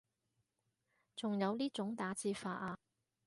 [1.15, 2.79] 仲有呢種打字法啊